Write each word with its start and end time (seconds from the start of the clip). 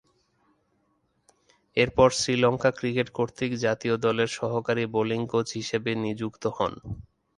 এরপর, 1.77 2.09
শ্রীলঙ্কা 2.13 2.69
ক্রিকেট 2.71 3.07
কর্তৃক 3.09 3.51
জাতীয় 3.65 3.95
দলের 3.97 4.29
সহকারী 4.39 4.83
বোলিং 4.93 5.21
কোচ 5.27 5.47
হিসেবে 5.51 5.91
নিযুক্ত 6.03 6.43
হন। 6.57 6.73